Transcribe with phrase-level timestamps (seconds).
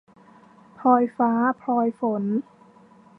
[0.79, 1.31] พลอยฟ้า
[1.61, 2.23] พลอยฝน